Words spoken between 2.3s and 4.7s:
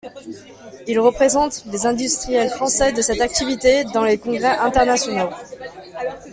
français de cette activité dans les congrès